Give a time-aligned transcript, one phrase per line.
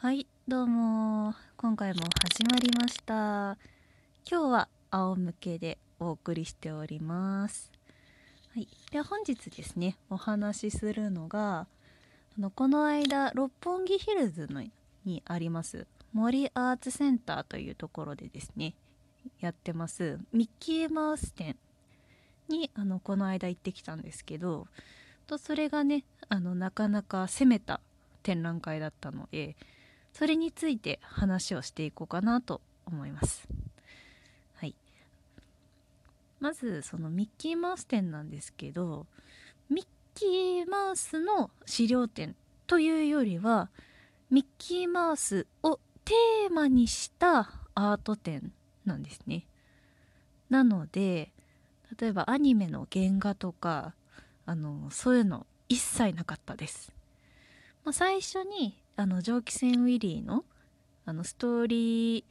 [0.00, 1.34] はいどうも。
[1.56, 3.58] 今回も始まりました。
[4.30, 7.72] 今日は仰向けでお送りしております。
[8.54, 11.66] はいでは本日ですねお話しするのが
[12.38, 14.62] あのこの間六本木ヒルズの
[15.04, 18.74] にあります森アーツセンターというところでですね
[19.40, 21.56] やってますミッキーマウス展
[22.48, 24.68] にあのこの間行ってきたんですけど
[25.26, 27.80] とそれがねあのなかなか攻めた
[28.22, 29.56] 展覧会だったので
[30.18, 33.46] それについて話をしていこうかなと思います。
[34.56, 34.74] はい、
[36.40, 39.06] まずそのミッキーマウス展なんですけど
[39.70, 39.86] ミッ
[40.16, 42.34] キーマウスの資料展
[42.66, 43.70] というよりは
[44.28, 48.50] ミッキーマウスをテーマにしたアート展
[48.84, 49.46] なんですね。
[50.50, 51.30] なので
[51.96, 53.94] 例えばアニメの原画とか
[54.46, 56.97] あのそういうの一切なかったです。
[57.84, 60.44] まあ、最初にあの蒸気船ウィリーの
[61.04, 62.24] あのストーリー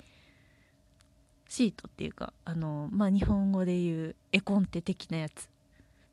[1.50, 5.50] シートっていうかあの、まあ、日本語で言う絵コンテ的なやつ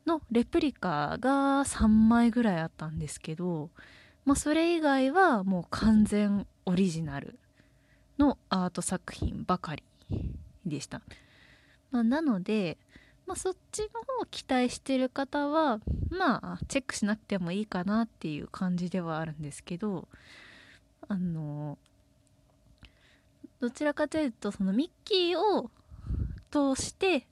[0.05, 3.69] のレプリカが3枚ぐらいあったんですけど、
[4.25, 7.37] まあ、それ以外はもう完全オリジナル
[8.17, 9.83] のアート作品ばかり
[10.65, 11.01] でした。
[11.91, 12.77] まあ、なので、
[13.27, 20.07] まあ、そっちの方を期待してる方はまあチェックしなくてもいいかなっていう感じではあるんですけど
[21.07, 21.77] あの
[23.59, 25.71] どちらかというとそのミッキーを
[26.51, 27.25] 通して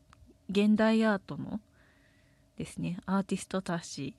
[0.50, 1.60] 現代アートの
[2.58, 4.16] ですねアーティストたち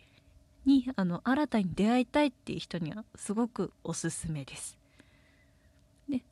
[0.64, 4.78] にあの新たに出会いたいっていう人にはすごくおすすめです。
[6.08, 6.22] で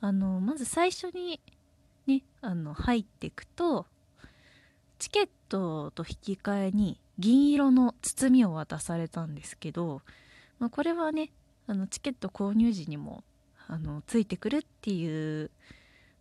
[0.00, 1.40] あのまず最初に
[2.06, 3.86] ねあの入っていくと
[5.02, 10.00] チケットと引き換えに銀色の包みを渡されたんですけど、
[10.60, 11.32] まあ、これはね
[11.66, 13.24] あのチケット購入時にも
[13.66, 15.50] あのついてくるっていう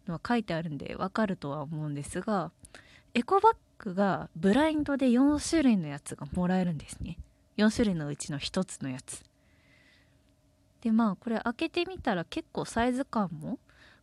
[0.08, 2.52] のは書いてあるんでわかるとは思うんですが
[3.14, 7.20] エコバッグがブラインドで4種類のやつがもらえるんですね。
[7.58, 9.24] 4種類のうちの1つのやつ。
[10.82, 13.60] でまあこれ開けてみたら結構サイズ感も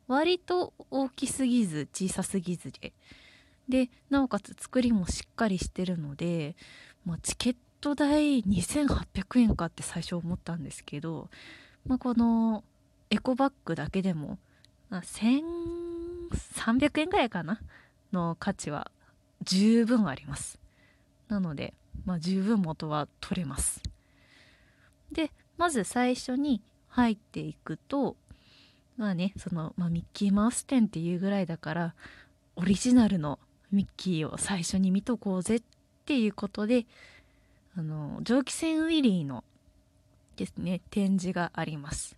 [0.06, 2.93] 割と大きすぎず小さすぎずで
[3.69, 6.56] でなおかつ作りもしっかりしてるので、
[7.05, 11.29] まあ、チケット代2800円かって最初思ったんですけど、
[11.87, 12.65] まあ、この
[13.11, 14.39] エコバッグだけでも、
[14.91, 17.61] ま、1300円ぐらいかな
[18.12, 18.91] の価値は
[19.43, 20.59] 十分あります。
[21.29, 21.75] なので、
[22.05, 23.83] まあ、十分元は取れます。
[25.12, 28.17] でまず最初に入っていくと
[28.97, 31.95] まあねその、まあ、ミッキーマウス店っていうぐらいだから
[32.56, 33.39] オリジナルの
[33.73, 35.62] ミッキーを最初に見とこうぜっ
[36.06, 36.87] ていうことで
[37.77, 39.45] あの蒸気船ウィリーの
[40.37, 42.17] ですね展示があります、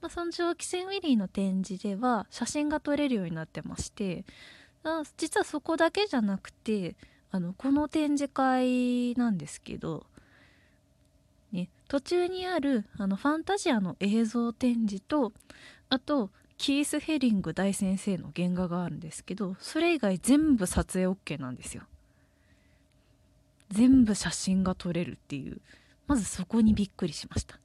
[0.00, 4.24] まあ、その蒸気船ウィリーの展示では写真が撮れるようになってまして
[5.16, 6.96] 実はそこだけじゃなくて
[7.30, 10.06] あのこの展示会なんですけど、
[11.52, 15.32] ね、途中にあるあのファンタジアの映像展示と
[15.88, 21.82] あとキース・ヘリング大先生の原画があるんですけどそれ以外全部撮影 OK なんですよ。
[23.70, 25.60] 全部写真が撮れるっていう。
[26.06, 27.58] まずそこにびっくりしました。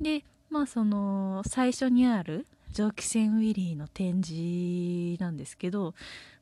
[0.00, 5.94] でまあその最初にある蒸気船ウィリーの展示なんですけど、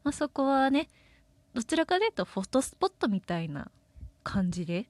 [0.04, 0.88] まあ、そこはね
[1.54, 3.70] どちらかというとフォトスポットみたいな
[4.22, 4.86] 感じで、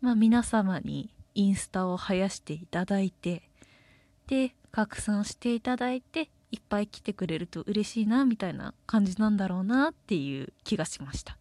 [0.00, 3.42] まあ、皆様にインスタを生やしていただいて
[4.26, 11.36] で拡散していただいていっぱい来てくれると嬉しいなみたいな感じなんだろうなっていう気がしました。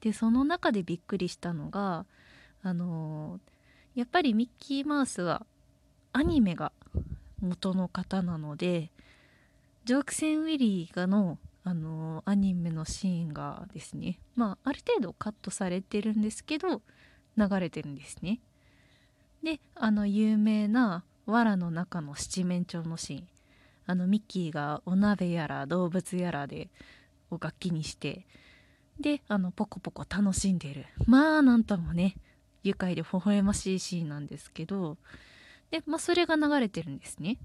[0.00, 2.06] でその中でびっくりしたのが
[2.62, 5.44] あのー、やっぱりミッキーマウスは
[6.12, 6.72] アニメが
[7.40, 8.90] 元の方なので
[9.84, 16.80] ジョークセンウィリーがのあのー、アニメのシーンがですねまあある程度カットされてるんですけど
[17.36, 18.40] 流れてるんですね。
[19.42, 23.28] であの有名な藁の中の七面鳥のシーン。
[23.86, 26.68] あのミッキーがお鍋やら動物やらで
[27.30, 28.26] を楽器にして。
[29.00, 30.86] であのポコポコ楽しんでる。
[31.06, 32.16] まあなんともね
[32.62, 34.96] 愉快で微笑ましいシーンなんですけど。
[35.70, 37.38] で、まあ、それが流れてるんですね。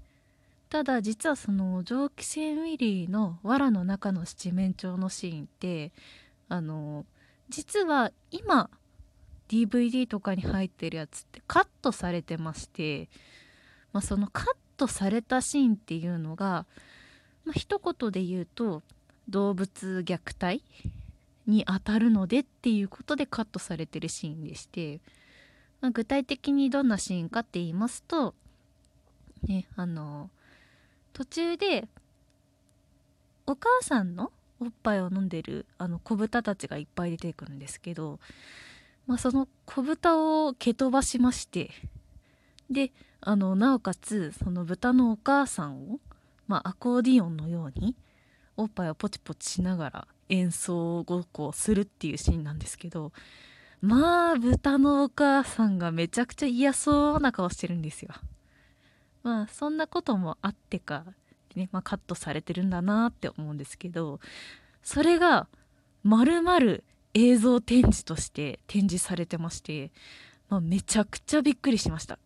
[0.68, 5.92] ただ実はその蒸気船ウィリーの藁の中の七面鳥のシーンって
[6.48, 7.06] あの
[7.48, 8.68] 実は今
[9.48, 13.08] DVD とかに入ってるやつってカットされてまして。
[13.96, 14.46] まあ、そのカッ
[14.76, 16.66] トされたシーンっていうのが、
[17.46, 18.82] まあ、一言で言うと
[19.30, 20.62] 動物虐待
[21.46, 25.00] にあたるのでっていうことでカットされてるシーンでして、
[25.80, 28.34] まあ、具体的にどんなシーンかって言いますと
[29.44, 30.28] ねあの
[31.14, 31.88] 途中で
[33.46, 38.20] お母さんのおっぱいを飲んでるあの子豚たちがいっぱい出てくるんですけど、
[39.06, 41.70] まあ、その子豚を蹴飛ばしまして
[42.70, 46.00] であのなおかつその豚のお母さんを、
[46.46, 47.94] まあ、アコーディオンのように
[48.56, 53.12] おっぱいをポチポチしながら演奏ごっこをするっていうシーンなんですけど
[53.80, 58.10] まあ豚のお母さんがめちゃくちゃ嫌そうな顔してるんですよ。
[59.22, 61.04] まあそんなこともあってか、
[61.54, 64.20] ねまあ、カットされてるんだなって思うんですけど
[64.82, 65.48] それが
[66.04, 69.90] まるまる映像展示として展示されてまして、
[70.48, 72.18] まあ、めちゃくちゃびっくりしました。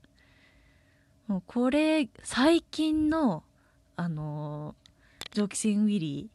[1.31, 3.45] もうこれ最近の
[3.95, 4.75] あの
[5.31, 6.29] 蒸気船ウィリ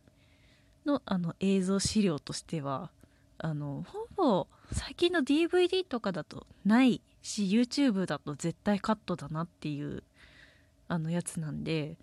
[0.85, 2.91] ーのあの映像資料としては
[3.37, 10.03] あのほぼ最近の DVD とかだとないし YouTube だと絶対カットだなっていう
[10.87, 11.97] あのやつなんで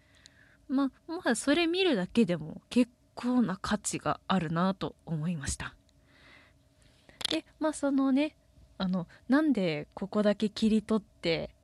[0.69, 5.75] まあもはやそれ見るだけでも結構な価値があるなと思いました。
[7.31, 8.37] でまあそのね
[8.77, 11.55] あのなんでここだけ切り取って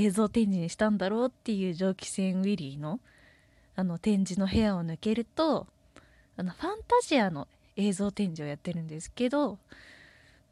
[0.00, 3.00] 映像展示にしたんだろうっていう蒸気船ウィリーの
[3.76, 5.66] あの展示の部屋を抜けると
[6.36, 9.58] あのファンタジアの映像展示をやってるんですけど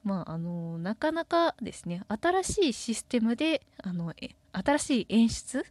[0.05, 4.15] まああのなかなかですね新しいシステムであの
[4.53, 5.65] 新しい演出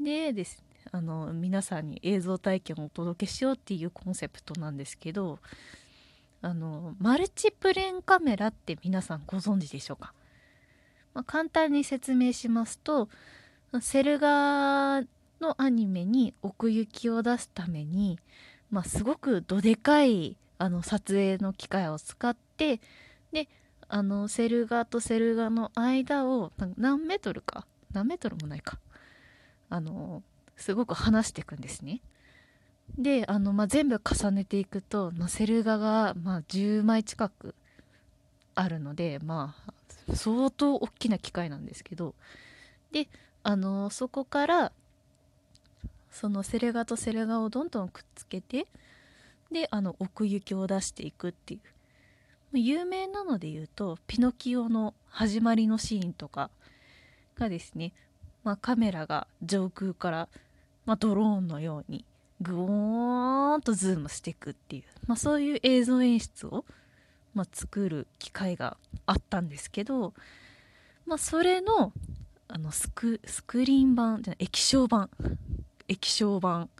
[0.00, 0.62] でです
[0.92, 5.38] あの皆さんに映像体験をお届けしようっていうコンセプトなんですけど
[6.42, 10.12] あのマルチプレーンカメラって皆さんご存知でしょうか、
[11.16, 13.08] まあ、簡単に説明しますと
[13.80, 15.00] セル画
[15.40, 18.18] のアニメに奥行きを出すために、
[18.70, 22.80] まあ、すごくどでかいあの撮影の機械を使って
[23.32, 23.48] で
[23.88, 27.66] あのセル画とセル画の間を何メートルか？
[27.92, 28.78] 何メートルもないか
[29.70, 30.22] あの
[30.54, 32.02] すごく離していくんですね。
[32.98, 37.54] であの、まあ、全部重ねていくと、まあ、セル画が、まあ、10枚近く
[38.54, 39.72] あるのでまあ
[40.14, 42.14] 相当大きな機械なんですけど
[42.92, 43.08] で
[43.42, 44.72] あのそこから
[46.10, 48.66] そのセル画とセル画をどんどんくっつけて
[49.52, 51.60] であの奥行きを出していくっていう。
[52.58, 56.50] 有名なので言うとピノキオの始まりのシーンとか
[57.38, 57.92] がですね、
[58.44, 60.28] まあ、カメラが上空から、
[60.86, 62.04] まあ、ドローンのように
[62.40, 66.64] グオーンとズームしていくっていう、まあ、そういう映像演出を、
[67.36, 70.14] まあ、作る機会があったんですけど、
[71.04, 71.92] まあ、それの
[72.48, 75.10] あのスクスクリーン版じゃ液晶版
[75.88, 76.70] 液晶版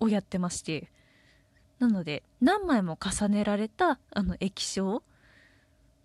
[0.00, 0.88] をやってまして
[1.80, 5.02] なので何枚も重ねられたあの液晶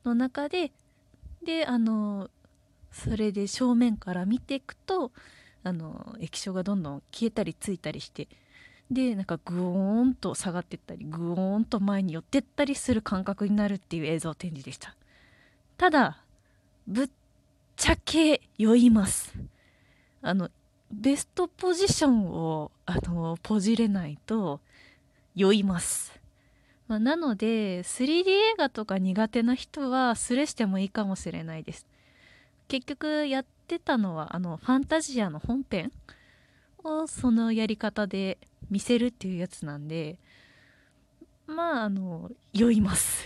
[0.05, 0.71] の中で
[1.43, 2.31] であの
[2.91, 5.11] それで正面から見ていくと
[5.63, 8.27] あの液晶がどんどん消えたりついたりして
[8.89, 14.95] でなんかグオーンと下がってったりグオーンと前に寄ってったりする感覚になるっていう映像展示でした。
[15.77, 16.23] ただ
[16.87, 17.09] ぶっ
[17.75, 19.33] ちゃけ酔います。
[20.21, 20.49] あの
[20.91, 24.61] ベストポジションをあのポジれないと
[25.35, 26.19] 酔います、
[26.87, 31.85] まあ、なので 3D 映画とか苦手な人はスレしてもいいかもしれないです。
[32.67, 35.91] 結局やってたのはあのファンタジアの本編
[36.83, 38.37] をそのやり方で
[38.69, 40.19] 見せるっていうやつなんで
[41.47, 43.25] まああの酔います。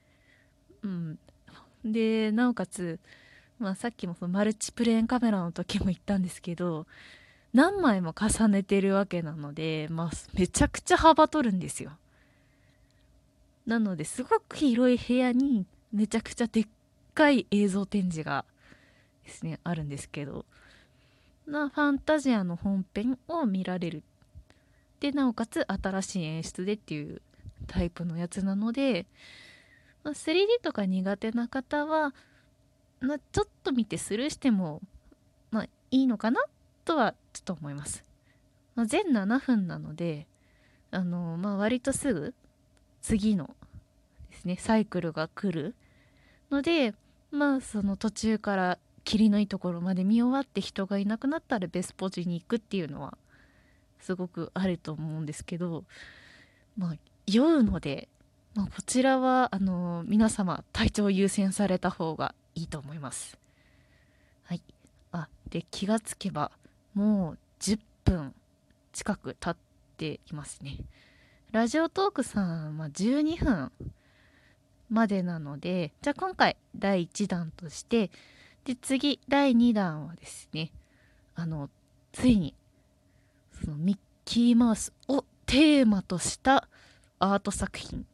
[0.82, 1.18] うん。
[1.84, 3.00] でなおかつ、
[3.58, 6.86] まあ、さっきもそのマルチプレーンカメラの時も言ったんですけど
[7.54, 11.92] 何枚も重ねてるわけなので、まあ、めちゃくちゃ幅取るんですよ。
[13.66, 16.66] なのですごく広い部屋にめちゃくちゃでっ
[17.14, 18.44] かい映像展示が
[19.24, 20.44] ですねあるんですけど
[21.46, 24.02] なファンタジアの本編を見られる
[25.00, 27.22] でなおかつ新しい演出でっていう
[27.66, 29.06] タイプのやつなので、
[30.04, 32.14] ま、3D とか苦手な方は、
[33.00, 34.80] まあ、ちょっと見てスルーしても、
[35.50, 36.40] まあ、いいのかな？
[36.84, 38.04] とはちょっと思います。
[38.74, 40.26] まあ、全7分なので
[40.90, 42.34] あの、まあ、割とすぐ
[43.02, 43.54] 次の
[44.30, 45.74] ですねサイクルが来る
[46.50, 46.94] ので
[47.30, 53.16] まあその途中から霧のいいところまで見終わって人がいなくなったらベスポジに行くっていうのは
[54.00, 55.84] すごくあると思うんですけど
[56.76, 58.08] まあ酔うので、
[58.54, 63.38] まあ、こちらはあの皆様体調を優先された方がいいと思います。
[64.44, 64.62] はい。
[65.12, 66.50] あで気がつけば
[66.94, 68.34] もう10分
[68.92, 69.56] 近く経っ
[69.96, 70.78] ていますね。
[71.52, 73.72] ラジオトークさんは12分
[74.88, 78.10] までなのでじゃあ今回第1弾として
[78.64, 80.70] で次第2弾はですね
[81.34, 81.70] あの
[82.12, 82.54] ついに
[83.64, 86.68] そのミッキーマウスをテーマとした
[87.18, 88.06] アート作品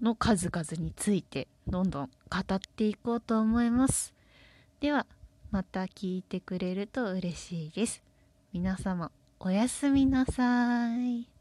[0.00, 4.12] の数々についてどんどん語っていこうと思います。
[4.80, 5.06] では
[5.50, 8.02] また聞いてくれると嬉しいです。
[8.52, 9.10] 皆様
[9.40, 11.31] おやすみなさい。